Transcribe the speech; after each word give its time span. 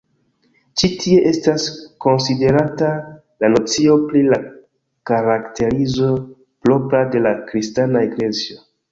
Ĉi 0.81 0.87
tie 1.01 1.17
estas 1.31 1.65
konsiderata 2.05 2.87
la 3.43 3.49
nocio 3.55 3.97
pri 4.05 4.23
la 4.31 4.39
karakterizo 5.11 6.09
propra 6.69 7.03
de 7.17 7.21
la 7.27 7.35
Kristana 7.53 8.03
Eklezio. 8.09 8.59